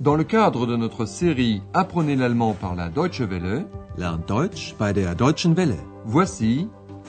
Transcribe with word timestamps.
Dans 0.00 0.16
le 0.16 0.24
cadre 0.24 0.66
de 0.66 0.76
notre 0.76 1.04
série 1.04 1.60
Apprenez 1.74 2.16
l'allemand 2.16 2.54
par 2.54 2.74
la 2.74 2.88
Deutsche 2.88 3.20
Welle, 3.20 3.66
Lernt 3.98 4.26
Deutsch 4.26 4.74
bei 4.78 4.94
der 4.94 5.14
Deutschen 5.14 5.54
Welle. 5.54 5.76
voici 6.06 6.68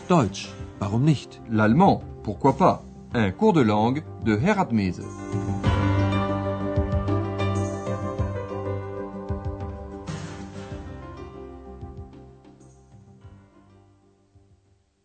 Deutsch, 0.10 0.50
warum 0.82 1.06
nicht? 1.06 1.42
l'allemand, 1.50 2.04
pourquoi 2.22 2.58
pas, 2.58 2.84
un 3.14 3.32
cours 3.32 3.54
de 3.54 3.62
langue 3.62 4.04
de 4.26 4.36
Herat 4.36 4.74
Mese. 4.74 5.04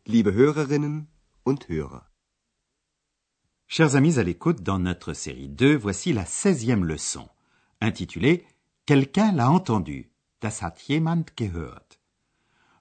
Liebe 0.07 0.33
Hörerinnen 0.35 1.07
und 1.45 1.69
Hörer. 1.69 2.03
Chers 3.69 3.95
amis 3.95 4.19
à 4.19 4.25
l'écoute, 4.25 4.63
dans 4.63 4.79
notre 4.81 5.13
série 5.13 5.49
2, 5.49 5.77
voici 5.77 6.13
la 6.13 6.25
16e 6.25 6.83
leçon, 6.83 7.29
intitulée 7.81 8.47
Quelqu'un 8.87 9.33
l'a 9.33 9.51
entendu. 9.51 10.11
Das 10.41 10.63
hat 10.63 10.77
jemand 10.87 11.25
gehört. 11.37 11.99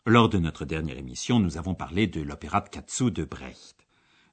Lors 0.05 0.29
de 0.29 0.37
notre 0.37 0.65
dernière 0.65 0.99
émission, 0.99 1.39
nous 1.39 1.57
avons 1.57 1.73
parlé 1.73 2.05
de 2.05 2.21
l'opéra 2.21 2.61
de 2.61 2.69
Katsu 2.69 3.09
de 3.09 3.23
Brecht. 3.23 3.87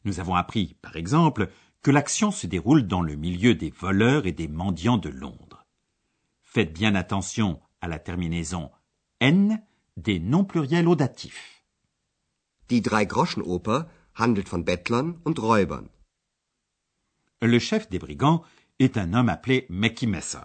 Nous 0.04 0.20
avons 0.20 0.34
appris, 0.34 0.76
par 0.82 0.96
exemple, 0.96 1.48
que 1.82 1.90
l'action 1.90 2.30
se 2.30 2.46
déroule 2.46 2.86
dans 2.86 3.00
le 3.00 3.16
milieu 3.16 3.54
des 3.54 3.70
voleurs 3.70 4.26
et 4.26 4.32
des 4.32 4.48
mendiants 4.48 4.98
de 4.98 5.08
Londres. 5.08 5.64
Faites 6.42 6.74
bien 6.74 6.94
attention 6.94 7.60
à 7.80 7.88
la 7.88 7.98
terminaison 7.98 8.70
N 9.20 9.62
des 9.96 10.20
noms 10.20 10.44
pluriels 10.44 10.88
audatifs. 10.88 11.64
Die 12.68 12.82
Drei-Groschen-Oper 12.82 13.88
handelt 14.18 14.48
von 14.48 14.58
Bettlern 14.58 15.20
und 15.24 15.38
Räubern. 15.38 15.88
Le 17.40 17.58
chef 17.58 17.88
des 17.88 17.98
brigands 17.98 18.44
est 18.82 18.98
un 18.98 19.12
homme 19.14 19.28
appelé 19.28 19.66
Meki 19.68 20.06
Messer. 20.06 20.38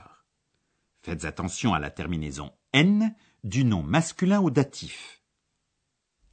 Faites 1.02 1.26
attention 1.26 1.74
à 1.74 1.80
la 1.80 1.90
terminaison 1.90 2.52
N 2.74 3.16
du 3.44 3.64
nom 3.64 3.82
masculin 3.82 4.40
audatif. 4.40 5.22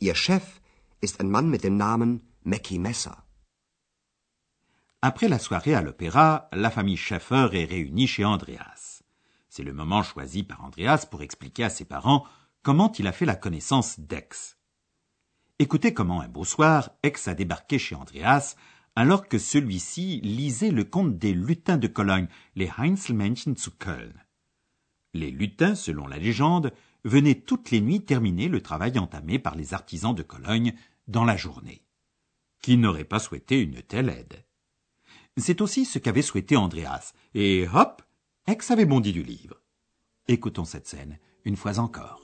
Ihr 0.00 0.14
Chef 0.14 0.60
ist 1.00 1.20
ein 1.20 1.30
Mann 1.30 1.48
mit 1.48 1.62
dem 1.64 1.76
Namen 1.76 2.20
Mackie 2.44 2.78
Messer. 2.78 3.14
Après 5.00 5.28
la 5.28 5.38
soirée 5.38 5.74
à 5.74 5.82
l'opéra, 5.82 6.48
la 6.52 6.70
famille 6.70 6.96
Schaffer 6.96 7.48
est 7.52 7.64
réunie 7.64 8.06
chez 8.06 8.24
Andreas. 8.24 9.02
C'est 9.48 9.62
le 9.62 9.72
moment 9.72 10.02
choisi 10.02 10.42
par 10.42 10.64
Andreas 10.64 11.06
pour 11.10 11.22
expliquer 11.22 11.64
à 11.64 11.70
ses 11.70 11.84
parents 11.84 12.26
comment 12.62 12.90
il 12.92 13.06
a 13.06 13.12
fait 13.12 13.26
la 13.26 13.36
connaissance 13.36 14.00
d'Ex. 14.00 14.58
Écoutez 15.58 15.94
comment 15.94 16.20
un 16.20 16.28
beau 16.28 16.44
soir, 16.44 16.90
Ex 17.02 17.28
a 17.28 17.34
débarqué 17.34 17.78
chez 17.78 17.94
Andreas 17.94 18.56
alors 18.96 19.28
que 19.28 19.38
celui-ci 19.38 20.20
lisait 20.22 20.70
le 20.70 20.84
conte 20.84 21.18
des 21.18 21.34
lutins 21.34 21.78
de 21.78 21.88
Cologne, 21.88 22.28
les 22.54 22.70
Heinzelmännchen 22.78 23.56
zu 23.56 23.70
Köln. 23.70 24.14
Les 25.14 25.30
lutins, 25.30 25.74
selon 25.74 26.06
la 26.06 26.18
légende, 26.18 26.72
venaient 27.04 27.40
toutes 27.40 27.70
les 27.70 27.80
nuits 27.80 28.04
terminer 28.04 28.48
le 28.48 28.60
travail 28.60 28.98
entamé 28.98 29.38
par 29.38 29.54
les 29.54 29.74
artisans 29.74 30.14
de 30.14 30.22
Cologne 30.22 30.74
dans 31.08 31.24
la 31.24 31.36
journée. 31.36 31.82
Qui 32.62 32.76
n'aurait 32.76 33.04
pas 33.04 33.18
souhaité 33.18 33.60
une 33.60 33.82
telle 33.82 34.08
aide 34.08 34.44
C'est 35.36 35.60
aussi 35.60 35.84
ce 35.84 35.98
qu'avait 35.98 36.22
souhaité 36.22 36.56
Andreas, 36.56 37.12
et 37.34 37.66
hop, 37.72 38.02
Ex 38.46 38.70
avait 38.70 38.86
bondi 38.86 39.12
du 39.12 39.22
livre. 39.22 39.60
Écoutons 40.28 40.64
cette 40.64 40.86
scène 40.86 41.18
une 41.44 41.56
fois 41.56 41.78
encore. 41.78 42.23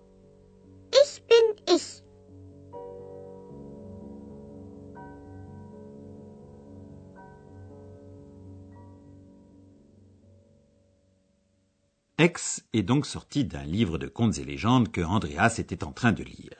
Ex 12.21 12.63
est 12.73 12.83
donc 12.83 13.07
sortie 13.07 13.45
d'un 13.45 13.63
livre 13.63 13.97
de 13.97 14.07
contes 14.07 14.37
et 14.37 14.45
légendes 14.45 14.91
que 14.91 15.01
Andreas 15.01 15.55
était 15.57 15.83
en 15.83 15.91
train 15.91 16.11
de 16.11 16.21
lire. 16.21 16.53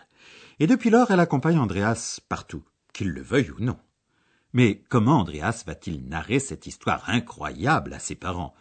Et 0.59 0.65
depuis 0.65 0.89
lors, 0.89 1.11
elle 1.11 1.19
accompagne 1.19 1.59
Andreas 1.59 2.19
partout, 2.27 2.63
qu'il 2.93 3.09
le 3.09 3.21
veuille 3.21 3.51
ou 3.51 3.59
non. 3.59 3.77
Mais 4.53 4.81
comment 4.89 5.19
Andreas 5.19 5.63
va-t-il 5.67 6.09
narrer 6.09 6.39
cette 6.39 6.65
histoire 6.65 7.07
incroyable 7.07 7.93
à 7.93 7.99
ses 7.99 8.15
parents? 8.15 8.55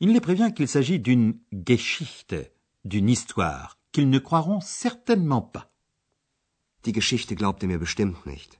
Il 0.00 0.12
les 0.12 0.20
prévient 0.20 0.52
qu'il 0.52 0.66
s'agit 0.66 0.98
d'une 0.98 1.38
Geschichte, 1.52 2.34
d'une 2.84 3.08
histoire, 3.08 3.78
qu'ils 3.92 4.10
ne 4.10 4.18
croiront 4.18 4.60
certainement 4.60 5.40
pas. 5.40 5.70
Die 6.82 6.92
Geschichte 6.92 7.36
glaubt 7.36 7.62
ihr 7.62 7.68
mir 7.68 7.78
bestimmt 7.78 8.26
nicht. 8.26 8.58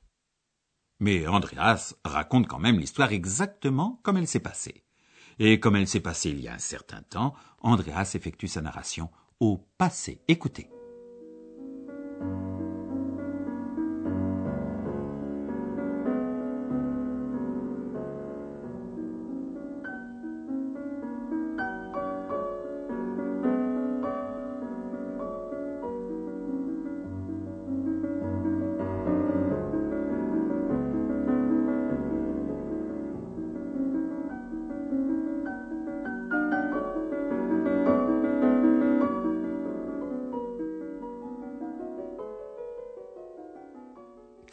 Mais 1.01 1.27
Andreas 1.27 1.97
raconte 2.05 2.47
quand 2.47 2.61
même 2.61 2.79
l'histoire 2.79 3.11
exactement 3.11 3.99
comme 4.05 4.17
elle 4.17 4.29
s'est 4.29 4.39
passée. 4.39 4.82
Et 5.45 5.59
comme 5.59 5.75
elle 5.75 5.89
s'est 5.89 5.99
passée 5.99 6.31
il 6.31 6.41
y 6.41 6.47
a 6.47 6.55
un 6.55 6.59
certain 6.59 7.03
temps, 7.03 7.35
Andreas 7.63 8.13
effectue 8.15 8.47
sa 8.47 8.61
narration 8.61 9.11
au 9.41 9.59
passé. 9.77 10.21
Écoutez. 10.29 10.71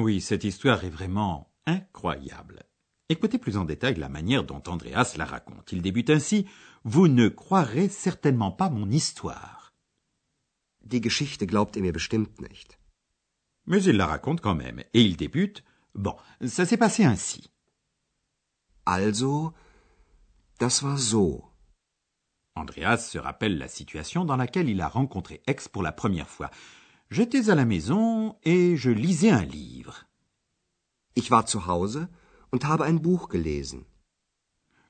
Oui, 0.00 0.22
cette 0.22 0.44
histoire 0.44 0.82
est 0.84 0.90
vraiment 0.90 1.52
incroyable. 1.66 2.62
Écoutez 3.10 3.36
plus 3.36 3.58
en 3.58 3.66
détail 3.66 3.96
la 3.96 4.08
manière 4.08 4.44
dont 4.44 4.62
Andreas 4.66 5.14
la 5.18 5.26
raconte. 5.26 5.72
Il 5.72 5.82
débute 5.82 6.08
ainsi 6.08 6.46
Vous 6.84 7.06
ne 7.06 7.28
croirez 7.28 7.90
certainement 7.90 8.50
pas 8.50 8.70
mon 8.70 8.90
histoire. 8.90 9.74
Die 10.82 11.02
Geschichte 11.02 11.44
glaubt 11.44 11.76
ihr 11.76 11.82
mir 11.82 11.92
bestimmt 11.92 12.40
nicht. 12.40 12.78
Mais 13.66 13.82
il 13.84 13.98
la 13.98 14.06
raconte 14.06 14.40
quand 14.40 14.54
même, 14.54 14.82
et 14.94 15.02
il 15.02 15.18
débute 15.18 15.62
Bon, 15.94 16.16
ça 16.46 16.64
s'est 16.64 16.78
passé 16.78 17.04
ainsi. 17.04 17.50
Also, 18.86 19.52
das 20.58 20.80
war 20.80 20.98
so. 20.98 21.44
Andreas 22.56 23.10
se 23.10 23.18
rappelle 23.18 23.58
la 23.58 23.68
situation 23.68 24.24
dans 24.24 24.36
laquelle 24.36 24.70
il 24.70 24.80
a 24.80 24.88
rencontré 24.88 25.42
Ex 25.46 25.68
pour 25.68 25.82
la 25.82 25.92
première 25.92 26.30
fois. 26.30 26.50
J'étais 27.10 27.50
à 27.50 27.56
la 27.56 27.64
maison 27.64 28.36
et 28.44 28.76
je 28.76 28.90
lisais 28.90 29.30
un 29.30 29.44
livre. 29.44 30.06
Ich 31.16 31.32
war 31.32 31.44
zu 31.44 31.66
Hause 31.66 32.08
und 32.52 32.64
habe 32.64 32.84
ein 32.84 33.02
Buch 33.02 33.28
gelesen. 33.28 33.84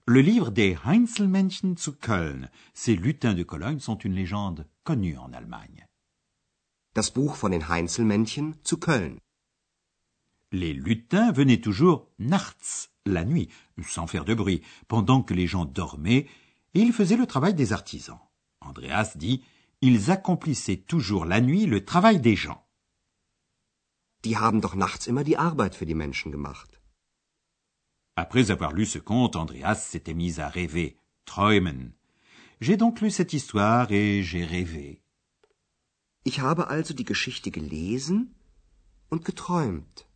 Le 0.06 0.20
livre 0.20 0.50
des 0.50 0.84
Heinzelmännchen 0.84 1.78
zu 1.78 1.92
Köln. 1.92 2.50
Ces 2.74 2.96
lutins 2.96 3.32
de 3.32 3.42
Cologne 3.42 3.80
sont 3.80 3.96
une 3.96 4.14
légende 4.14 4.66
connue 4.84 5.16
en 5.16 5.32
Allemagne. 5.32 5.86
Das 6.92 7.10
Buch 7.10 7.36
von 7.36 7.52
den 7.52 7.70
Heinzelmännchen 7.70 8.56
zu 8.64 8.76
Köln. 8.76 9.18
Les 10.52 10.74
lutins 10.74 11.32
venaient 11.32 11.62
toujours 11.62 12.06
nachts, 12.18 12.90
la 13.06 13.24
nuit, 13.24 13.48
sans 13.82 14.06
faire 14.06 14.26
de 14.26 14.34
bruit, 14.34 14.60
pendant 14.88 15.22
que 15.22 15.32
les 15.32 15.46
gens 15.46 15.64
dormaient, 15.64 16.26
et 16.74 16.80
ils 16.80 16.92
faisaient 16.92 17.16
le 17.16 17.26
travail 17.26 17.54
des 17.54 17.72
artisans. 17.72 18.20
Andreas 18.60 19.16
dit 19.16 19.42
Ils 19.82 20.10
accomplissaient 20.10 20.82
toujours 20.92 21.24
la 21.24 21.40
nuit 21.40 21.66
le 21.66 21.84
travail 21.84 22.20
des 22.20 22.36
gens. 22.36 22.62
Die 24.24 24.36
haben 24.36 24.60
doch 24.60 24.74
nachts 24.74 25.06
immer 25.06 25.24
die 25.24 25.38
Arbeit 25.38 25.74
für 25.74 25.86
die 25.86 25.94
Menschen 25.94 26.30
gemacht. 26.30 26.80
Après 28.16 28.50
avoir 28.50 28.72
lu 28.72 28.84
ce 28.84 28.98
conte, 28.98 29.36
Andreas 29.36 29.76
s'était 29.90 30.14
mis 30.14 30.40
à 30.40 30.48
rêver, 30.48 30.98
träumen. 31.24 31.94
J'ai 32.60 32.76
donc 32.76 33.00
lu 33.00 33.10
cette 33.10 33.32
histoire 33.32 33.90
et 33.90 34.22
j'ai 34.22 34.44
rêvé. 34.44 35.00
Ich 36.24 36.40
habe 36.40 36.68
also 36.68 36.92
die 36.92 37.06
Geschichte 37.06 37.50
gelesen 37.50 38.34
und 39.08 39.24
geträumt. 39.24 40.06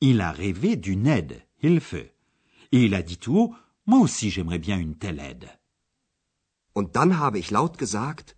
Il 0.00 0.20
a 0.20 0.30
rêvé 0.30 0.76
d'une 0.76 1.08
aide, 1.08 1.42
Hilfe. 1.60 2.12
Et 2.70 2.84
il 2.84 2.94
a 2.94 3.02
dit 3.02 3.18
tout 3.18 3.36
haut, 3.36 3.54
moi 3.86 3.98
aussi 3.98 4.30
j'aimerais 4.30 4.60
bien 4.60 4.78
une 4.78 4.96
telle 4.96 5.18
aide. 5.18 5.50
Und 6.72 6.94
dann 6.94 7.18
habe 7.18 7.38
ich 7.38 7.50
laut 7.50 7.78
gesagt, 7.78 8.35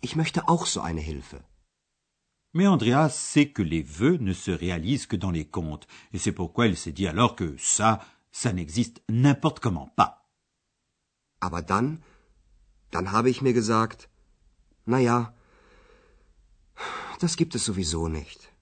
ich 0.00 0.16
möchte 0.16 0.48
auch 0.48 0.66
so 0.66 0.80
eine 0.80 1.00
Hilfe. 1.00 1.44
Mais 2.52 2.68
Andreas 2.68 3.10
sait 3.10 3.52
que 3.52 3.62
les 3.62 3.82
vœux 3.82 4.18
ne 4.18 4.32
se 4.32 4.50
réalisent 4.50 5.06
que 5.06 5.16
dans 5.16 5.30
les 5.30 5.46
contes, 5.46 5.86
et 6.12 6.18
c'est 6.18 6.32
pourquoi 6.32 6.66
il 6.66 6.76
s'est 6.76 6.92
dit 6.92 7.06
alors 7.06 7.36
que 7.36 7.56
ça, 7.58 8.00
ça 8.32 8.52
n'existe 8.52 9.02
n'importe 9.08 9.60
comment 9.60 9.88
pas. 9.94 10.26
Aber 11.40 11.62
dann, 11.62 12.02
dann 12.92 13.12
habe 13.12 13.28
ich 13.28 13.42
mir 13.42 13.52
gesagt, 13.52 14.08
na 14.86 15.00
ja, 15.00 15.34
das 17.20 17.36
gibt 17.36 17.54
es 17.54 17.64
sowieso 17.64 18.08
nicht. 18.08 18.52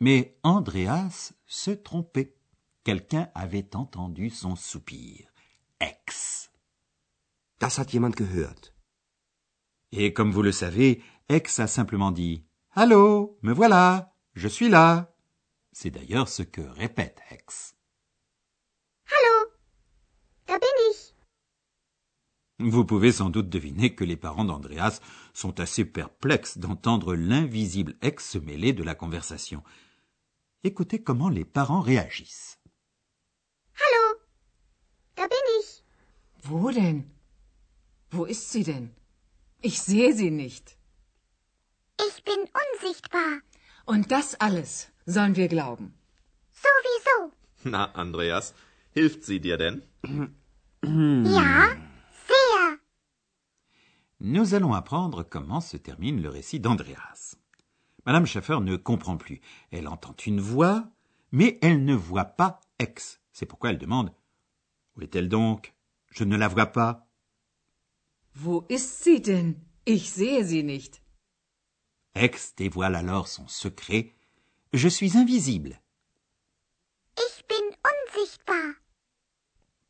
Mais 0.00 0.34
Andreas 0.42 1.34
se 1.46 1.70
trompait. 1.82 2.34
Quelqu'un 2.84 3.28
avait 3.34 3.74
entendu 3.74 4.30
son 4.30 4.56
soupir. 4.56 5.26
Ex. 5.78 6.50
Das 7.58 7.78
hat 7.78 7.92
jemand 7.92 8.16
gehört. 8.16 8.72
Et 9.92 10.12
comme 10.12 10.32
vous 10.32 10.42
le 10.42 10.52
savez, 10.52 11.02
Ex 11.28 11.60
a 11.60 11.66
simplement 11.66 12.10
dit 12.10 12.44
Allô, 12.72 13.38
me 13.42 13.52
voilà, 13.52 14.14
je 14.34 14.48
suis 14.48 14.68
là. 14.68 15.14
C'est 15.72 15.90
d'ailleurs 15.90 16.28
ce 16.28 16.42
que 16.42 16.60
répète 16.60 17.20
Ex. 17.30 17.74
Hallo, 19.06 19.50
da 20.46 20.58
bin 20.58 20.66
ich. 20.90 21.14
Vous 22.58 22.84
pouvez 22.84 23.12
sans 23.12 23.30
doute 23.30 23.48
deviner 23.48 23.94
que 23.94 24.04
les 24.04 24.16
parents 24.16 24.44
d'Andreas 24.44 25.00
sont 25.32 25.60
assez 25.60 25.84
perplexes 25.84 26.58
d'entendre 26.58 27.14
l'invisible 27.14 27.96
Ex 28.02 28.28
se 28.30 28.38
mêler 28.38 28.72
de 28.72 28.82
la 28.82 28.94
conversation. 28.94 29.62
Écoutez 30.64 31.02
comment 31.02 31.28
les 31.28 31.44
parents 31.44 31.80
réagissent. 31.80 32.58
Hallo, 33.74 34.18
da 35.16 35.28
bin 35.28 35.60
ich. 35.60 35.84
Wo 36.44 36.70
denn? 36.72 37.04
Wo 38.10 38.26
ist 38.26 38.50
sie 38.50 38.64
denn? 38.64 38.90
Ich 39.60 39.80
sehe 39.80 40.12
sie 40.14 40.30
nicht. 40.30 40.76
Ich 42.08 42.22
bin 42.24 42.38
unsichtbar. 42.62 43.40
Und 43.86 44.12
das 44.12 44.34
alles 44.36 44.92
sollen 45.06 45.34
wir 45.34 45.48
glauben. 45.48 45.94
Sowieso. 46.52 47.32
Na, 47.64 47.92
Andreas, 47.92 48.54
hilft 48.92 49.24
sie 49.24 49.40
dir 49.40 49.56
denn? 49.56 49.82
Ja, 50.84 51.76
sehr. 52.28 52.78
Nous 54.20 54.54
allons 54.54 54.74
apprendre 54.74 55.24
comment 55.24 55.60
se 55.60 55.76
termine 55.76 56.22
le 56.22 56.28
récit 56.28 56.60
d'Andreas. 56.60 57.36
Madame 58.06 58.26
Schaffer 58.26 58.60
ne 58.60 58.76
comprend 58.76 59.16
plus. 59.16 59.40
Elle 59.72 59.88
entend 59.88 60.14
une 60.24 60.40
voix, 60.40 60.88
mais 61.32 61.58
elle 61.62 61.84
ne 61.84 61.94
voit 61.96 62.24
pas 62.26 62.60
Ex. 62.78 63.20
C'est 63.32 63.44
pourquoi 63.44 63.70
elle 63.70 63.78
demande 63.78 64.12
Où 64.94 65.02
est-elle 65.02 65.28
donc? 65.28 65.74
Je 66.10 66.22
ne 66.22 66.36
la 66.36 66.46
vois 66.46 66.66
pas. 66.66 67.07
Wo 68.34 68.64
ist 68.68 69.02
sie 69.04 69.20
denn? 69.20 69.56
Ich 69.84 70.10
sehe 70.12 70.44
sie 70.44 70.62
nicht. 70.62 71.00
Ex 72.14 72.54
dévoile 72.54 72.96
alors 72.96 73.28
son 73.28 73.48
secret. 73.48 74.14
Je 74.72 74.88
suis 74.88 75.16
invisible. 75.16 75.78
Ich 77.16 77.44
bin 77.46 77.76
unsichtbar. 77.84 78.74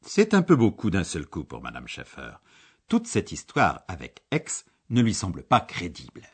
C'est 0.02 0.34
un 0.34 0.42
peu 0.42 0.56
beaucoup 0.56 0.90
d'un 0.90 1.04
seul 1.04 1.26
coup 1.26 1.44
pour 1.44 1.60
Madame 1.62 1.88
Schaffer. 1.88 2.34
Toute 2.88 3.06
cette 3.06 3.32
histoire 3.32 3.82
avec 3.88 4.22
Ex 4.30 4.64
ne 4.88 5.02
lui 5.02 5.14
semble 5.14 5.42
pas 5.42 5.60
crédible. 5.60 6.26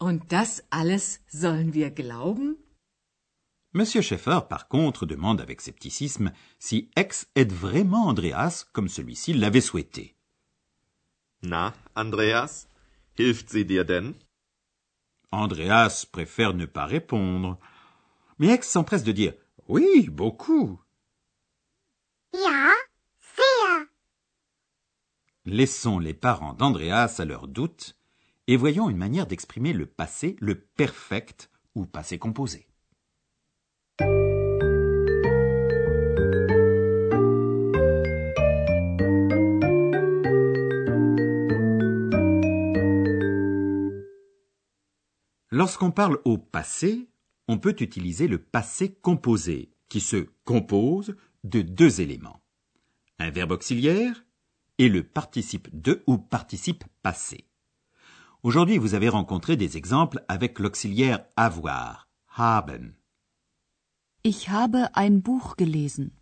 Und 0.00 0.30
das 0.30 0.62
alles 0.70 1.20
sollen 1.28 1.74
wir 1.74 1.90
glauben? 1.90 2.56
Monsieur 3.74 4.00
Scheffer, 4.02 4.40
par 4.48 4.68
contre, 4.68 5.06
demande 5.06 5.40
avec 5.40 5.60
scepticisme 5.60 6.32
si 6.58 6.90
Ex 6.96 7.28
aide 7.34 7.52
vraiment 7.52 8.06
Andreas 8.06 8.64
comme 8.72 8.88
celui-ci 8.88 9.34
l'avait 9.34 9.60
souhaité. 9.60 10.16
Na, 11.42 11.72
Andreas, 11.94 12.68
hilft 13.16 13.50
sie 13.50 13.64
dir 13.64 13.84
denn? 13.84 14.14
Andreas 15.30 16.06
préfère 16.10 16.54
ne 16.54 16.66
pas 16.66 16.86
répondre. 16.86 17.58
Mais 18.38 18.48
Ex 18.48 18.68
s'empresse 18.68 19.04
de 19.04 19.12
dire 19.12 19.34
Oui, 19.68 20.08
beaucoup. 20.10 20.80
Ja, 22.32 22.72
sehr. 23.18 23.86
Laissons 25.44 25.98
les 25.98 26.14
parents 26.14 26.54
d'Andreas 26.54 27.16
à 27.18 27.24
leurs 27.24 27.48
doutes 27.48 27.96
et 28.46 28.56
voyons 28.56 28.90
une 28.90 28.96
manière 28.96 29.26
d'exprimer 29.26 29.72
le 29.72 29.86
passé, 29.86 30.36
le 30.40 30.58
perfect 30.58 31.50
ou 31.74 31.86
passé 31.86 32.18
composé. 32.18 32.67
Lorsqu'on 45.58 45.90
parle 45.90 46.20
au 46.24 46.38
passé, 46.38 47.08
on 47.48 47.58
peut 47.58 47.74
utiliser 47.80 48.28
le 48.28 48.38
passé 48.38 48.94
composé, 48.94 49.72
qui 49.88 49.98
se 49.98 50.28
compose 50.44 51.16
de 51.42 51.62
deux 51.62 52.00
éléments. 52.00 52.40
Un 53.18 53.30
verbe 53.30 53.50
auxiliaire 53.50 54.24
et 54.78 54.88
le 54.88 55.02
participe 55.02 55.68
de 55.72 56.04
ou 56.06 56.16
participe 56.16 56.84
passé. 57.02 57.48
Aujourd'hui, 58.44 58.78
vous 58.78 58.94
avez 58.94 59.08
rencontré 59.08 59.56
des 59.56 59.76
exemples 59.76 60.24
avec 60.28 60.60
l'auxiliaire 60.60 61.24
avoir, 61.34 62.08
haben. 62.36 62.94
Ich 64.22 64.48
habe 64.48 64.88
ein 64.94 65.20
Buch 65.20 65.56
gelesen. 65.58 66.12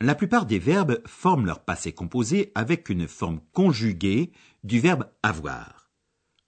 La 0.00 0.14
plupart 0.14 0.46
des 0.46 0.58
verbes 0.58 1.02
forment 1.06 1.44
leur 1.44 1.66
passé 1.66 1.92
composé 1.92 2.50
avec 2.54 2.88
une 2.88 3.06
forme 3.06 3.40
conjuguée 3.52 4.32
du 4.64 4.80
verbe 4.80 5.04
avoir. 5.22 5.90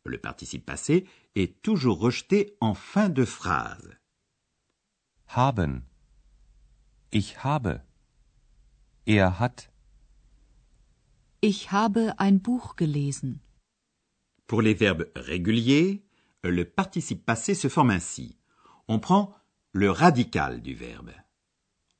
Le 0.04 0.18
participe 0.18 0.64
passé 0.64 1.04
est 1.34 1.62
toujours 1.62 1.98
rejeté 1.98 2.56
en 2.60 2.74
fin 2.74 3.08
de 3.08 3.24
phrase. 3.24 3.96
Haben. 5.26 5.82
Ich 7.10 7.44
habe. 7.44 7.82
Er 9.06 9.40
hat. 9.40 9.70
Ich 11.40 11.72
habe 11.72 12.14
ein 12.18 12.40
Buch 12.40 12.76
gelesen. 12.76 13.40
Pour 14.46 14.62
les 14.62 14.74
verbes 14.74 15.10
réguliers, 15.16 16.04
le 16.44 16.64
participe 16.64 17.24
passé 17.24 17.54
se 17.54 17.68
forme 17.68 17.90
ainsi. 17.90 18.38
On 18.88 18.98
prend 18.98 19.34
le 19.72 19.90
radical 19.90 20.60
du 20.60 20.74
verbe. 20.74 21.12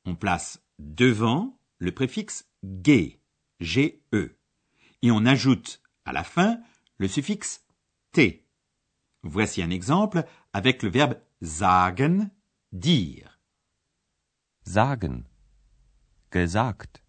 On 0.04 0.14
place 0.14 0.60
devant 0.78 1.58
le 1.78 1.92
préfixe 1.92 2.44
ge, 2.62 3.18
G-E, 3.60 4.36
et 5.02 5.10
on 5.10 5.24
ajoute 5.26 5.80
à 6.04 6.12
la 6.12 6.24
fin 6.24 6.60
le 6.98 7.08
suffixe 7.08 7.64
t. 8.12 8.41
Voici 9.24 9.62
un 9.62 9.70
exemple 9.70 10.24
avec 10.52 10.82
le 10.82 10.90
verbe 10.90 11.14
sagen, 11.40 12.30
dire. 12.72 13.38
Sagen. 14.64 15.26
Gesagt. 16.30 17.02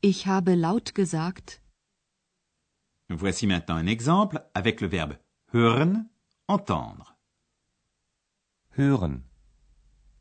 Ich 0.00 0.26
habe 0.26 0.54
laut 0.56 0.94
gesagt. 0.94 1.62
Voici 3.08 3.46
maintenant 3.46 3.76
un 3.76 3.86
exemple 3.86 4.40
avec 4.54 4.80
le 4.80 4.88
verbe 4.88 5.18
hören, 5.52 6.10
entendre. 6.48 7.16
Hören. 8.70 9.24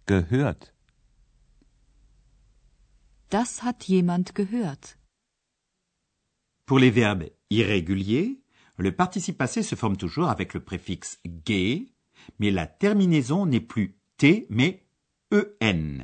Gehört. 0.05 0.73
Das 3.29 3.63
hat 3.63 3.87
jemand 3.87 4.35
gehört. 4.35 4.97
Pour 6.65 6.79
les 6.79 6.91
verbes 6.91 7.31
irréguliers, 7.49 8.40
le 8.81 8.91
participe 8.91 9.37
passé 9.37 9.63
se 9.63 9.75
forme 9.75 9.97
toujours 9.97 10.29
avec 10.29 10.53
le 10.53 10.59
préfixe 10.59 11.19
ge, 11.47 11.85
mais 12.39 12.51
la 12.51 12.67
terminaison 12.67 13.45
n'est 13.45 13.59
plus 13.59 13.97
t 14.17 14.47
mais 14.49 14.83
en. 15.31 16.03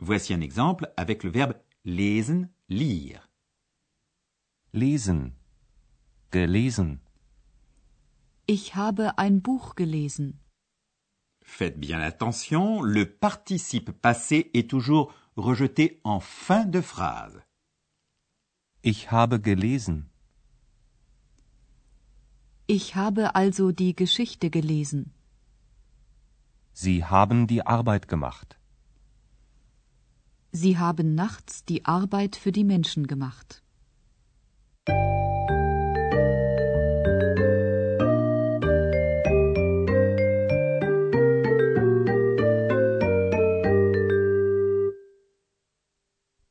Voici 0.00 0.34
un 0.34 0.40
exemple 0.40 0.92
avec 0.96 1.24
le 1.24 1.30
verbe 1.30 1.54
lesen, 1.84 2.50
lire. 2.68 3.30
Lesen. 4.72 5.32
Gelesen. 6.32 6.98
Ich 8.46 8.74
habe 8.74 9.12
ein 9.16 9.40
Buch 9.40 9.74
gelesen. 9.76 10.34
Faites 11.42 11.78
bien 11.78 12.00
attention, 12.00 12.82
le 12.82 13.06
participe 13.06 13.90
passé 13.90 14.50
est 14.52 14.68
toujours 14.68 15.14
rejeté 15.36 16.00
en 16.04 16.20
fin 16.20 16.66
de 16.66 16.80
phrase. 16.80 17.40
Ich 18.84 19.10
habe 19.10 19.40
gelesen. 19.42 20.04
Ich 22.70 22.94
habe 22.94 23.34
also 23.34 23.72
die 23.72 23.96
Geschichte 23.96 24.50
gelesen. 24.50 25.14
Sie 26.74 27.02
haben 27.02 27.46
die 27.46 27.62
Arbeit 27.66 28.08
gemacht. 28.08 28.58
Sie 30.52 30.76
haben 30.76 31.14
nachts 31.14 31.64
die 31.64 31.86
Arbeit 31.86 32.36
für 32.36 32.52
die 32.52 32.64
Menschen 32.64 33.06
gemacht. 33.06 33.62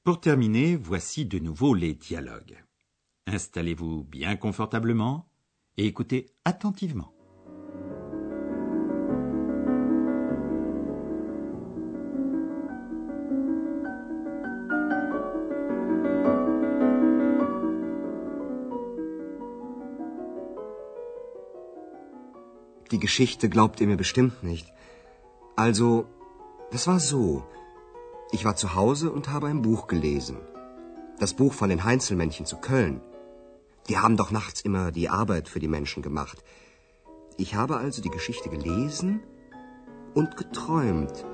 Pour 0.04 0.20
terminer, 0.22 0.80
voici 0.82 1.30
de 1.30 1.40
nouveau 1.40 1.76
les 1.76 2.00
dialogues. 2.00 2.58
Installez-vous 3.28 4.04
bien 4.04 4.36
confortablement 4.38 5.28
et 5.78 5.86
écoutez 5.86 6.26
attentivement. 6.46 7.12
Die 22.92 23.00
Geschichte 23.00 23.50
glaubt 23.50 23.82
ihr 23.82 23.88
mir 23.88 23.98
bestimmt 23.98 24.44
nicht. 24.44 24.74
Also, 25.56 26.06
das 26.72 26.88
war 26.88 27.00
so. 27.00 27.44
Ich 28.32 28.46
war 28.46 28.56
zu 28.56 28.76
Hause 28.76 29.12
und 29.12 29.30
habe 29.30 29.48
ein 29.48 29.62
Buch 29.62 29.88
gelesen. 29.88 30.38
Das 31.20 31.34
Buch 31.34 31.54
von 31.54 31.70
den 31.70 31.84
Heinzelmännchen 31.84 32.46
zu 32.46 32.58
Köln. 32.58 33.02
Die 33.90 33.98
haben 33.98 34.18
doch 34.18 34.32
nachts 34.32 34.62
immer 34.62 34.92
die 34.92 35.10
Arbeit 35.10 35.48
für 35.48 35.60
die 35.60 35.68
Menschen 35.68 36.04
gemacht. 36.04 36.44
Ich 37.38 37.56
habe 37.56 37.78
also 37.78 38.02
die 38.02 38.10
Geschichte 38.10 38.50
gelesen 38.50 39.22
und 40.14 40.36
geträumt. 40.36 41.26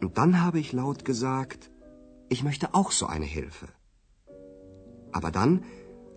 Und 0.00 0.18
dann 0.18 0.42
habe 0.42 0.58
ich 0.58 0.72
laut 0.72 1.04
gesagt, 1.04 1.70
ich 2.28 2.42
möchte 2.42 2.74
auch 2.74 2.90
so 2.90 3.06
eine 3.06 3.26
Hilfe. 3.26 3.68
Aber 5.12 5.30
dann, 5.30 5.64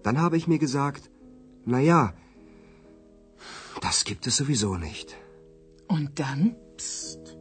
dann 0.03 0.22
habe 0.22 0.38
ich 0.38 0.48
mir 0.48 0.60
gesagt, 0.60 1.10
na 1.65 1.79
ja, 1.79 2.13
das 3.81 4.03
gibt 4.03 4.27
es 4.27 4.38
sowieso 4.38 4.75
nicht. 4.75 5.15
Und 5.88 6.19
dann? 6.19 6.55
Psst. 6.77 7.38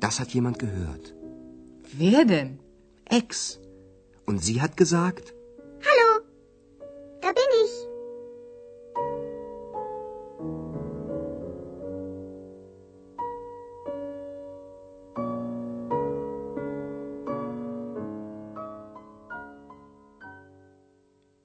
Das 0.00 0.20
hat 0.20 0.34
jemand 0.34 0.58
gehört. 0.58 1.14
Wer 1.92 2.24
denn? 2.24 2.58
Ex. 3.04 3.60
Und 4.26 4.38
sie 4.42 4.60
hat 4.62 4.76
gesagt, 4.76 5.34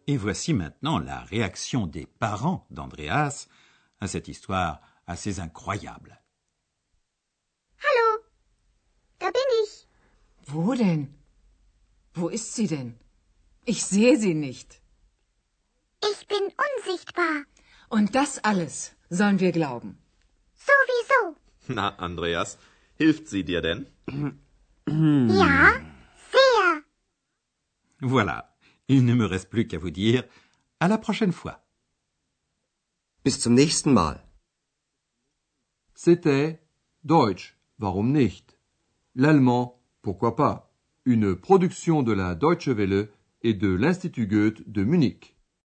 Et 0.09 0.15
voici 0.15 0.53
maintenant 0.53 0.99
la 0.99 1.19
réaction 1.19 1.85
des 1.85 2.05
parents 2.05 2.65
d'Andreas 2.69 3.47
à 3.99 4.07
cette 4.07 4.29
histoire 4.29 4.79
assez 5.05 5.41
incroyable. 5.41 6.21
Hallo, 7.77 8.23
da 9.19 9.29
bin 9.31 9.49
ich. 9.63 9.85
Wo 10.47 10.75
denn? 10.75 11.13
Wo 12.13 12.29
ist 12.29 12.53
sie 12.55 12.67
denn? 12.67 12.97
Ich 13.65 13.83
sehe 13.83 14.17
sie 14.17 14.33
nicht. 14.33 14.81
Ich 16.01 16.25
bin 16.27 16.53
unsichtbar. 16.67 17.43
Und 17.89 18.15
das 18.15 18.39
alles 18.45 18.95
sollen 19.09 19.41
wir 19.41 19.51
glauben. 19.51 19.97
Sowieso. 20.55 21.35
Na, 21.67 21.89
Andreas, 21.97 22.57
hilft 22.95 23.27
sie 23.27 23.43
dir 23.43 23.61
denn? 23.61 23.87
Ja, 24.87 25.73
sehr. 26.31 26.83
Voilà, 27.99 28.56
il 28.87 29.05
ne 29.05 29.13
me 29.13 29.25
reste 29.25 29.49
plus 29.49 29.67
qu'à 29.67 29.77
vous 29.77 29.91
dire 29.91 30.23
à 30.79 30.87
la 30.87 30.97
prochaine 30.97 31.31
fois. 31.31 31.63
bis 33.23 33.39
zum 33.39 33.55
nächsten 33.55 33.91
Mal. 33.91 34.25
C'était 35.93 36.61
Deutsch, 37.03 37.57
warum 37.79 38.13
nicht? 38.13 38.57
L'allemand, 39.15 39.81
pourquoi 40.01 40.35
pas? 40.35 40.71
Une 41.05 41.35
production 41.35 42.03
de 42.03 42.13
la 42.13 42.35
Deutsche 42.35 42.69
Welle 42.69 43.09
et 43.41 43.53
de 43.53 43.67
l'Institut 43.67 44.27
Goethe 44.27 44.69
de 44.69 44.83
Munich. 44.83 45.36